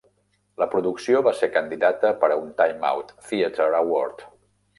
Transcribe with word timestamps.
La 0.61 0.67
producció 0.69 1.21
va 1.27 1.33
ser 1.41 1.49
candidata 1.57 2.11
per 2.25 2.31
a 2.33 2.39
un 2.45 2.49
Time 2.63 2.91
Out 2.93 3.15
Theatre 3.29 3.69
Award. 3.83 4.27